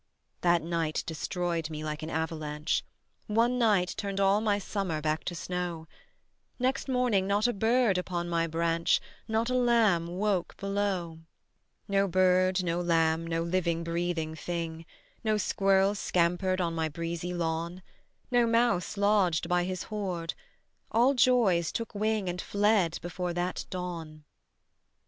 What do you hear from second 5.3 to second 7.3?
snow: Next morning